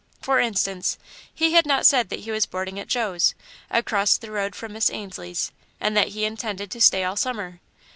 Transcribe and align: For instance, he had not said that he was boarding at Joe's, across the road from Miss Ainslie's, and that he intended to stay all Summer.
For 0.19 0.39
instance, 0.39 0.97
he 1.31 1.53
had 1.53 1.67
not 1.67 1.85
said 1.85 2.09
that 2.09 2.21
he 2.21 2.31
was 2.31 2.47
boarding 2.47 2.79
at 2.79 2.87
Joe's, 2.87 3.35
across 3.69 4.17
the 4.17 4.31
road 4.31 4.55
from 4.55 4.73
Miss 4.73 4.89
Ainslie's, 4.89 5.51
and 5.79 5.95
that 5.95 6.07
he 6.07 6.25
intended 6.25 6.71
to 6.71 6.81
stay 6.81 7.03
all 7.03 7.15
Summer. 7.15 7.59